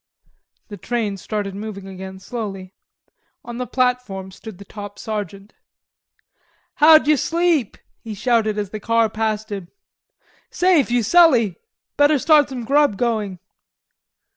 The 0.69 0.77
train 0.77 1.15
started 1.17 1.53
moving 1.53 1.87
again 1.87 2.17
slowly. 2.17 2.73
On 3.45 3.59
the 3.59 3.67
platform 3.67 4.31
stood 4.31 4.57
the 4.57 4.65
top 4.65 4.97
sergeant. 4.97 5.53
"How 6.77 6.97
d'ye 6.97 7.13
sleep," 7.15 7.77
he 7.99 8.15
shouted 8.15 8.57
as 8.57 8.71
the 8.71 8.79
car 8.79 9.11
passed 9.11 9.51
him. 9.51 9.67
"Say, 10.49 10.81
Fuselli, 10.81 11.57
better 11.97 12.17
start 12.17 12.49
some 12.49 12.65
grub 12.65 12.97
going." 12.97 13.37